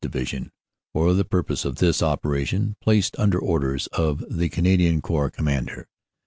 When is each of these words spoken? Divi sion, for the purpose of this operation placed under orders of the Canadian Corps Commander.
Divi 0.01 0.25
sion, 0.25 0.51
for 0.93 1.13
the 1.13 1.23
purpose 1.23 1.63
of 1.63 1.75
this 1.75 2.01
operation 2.01 2.75
placed 2.81 3.15
under 3.19 3.37
orders 3.37 3.85
of 3.93 4.25
the 4.27 4.49
Canadian 4.49 4.99
Corps 4.99 5.29
Commander. 5.29 5.89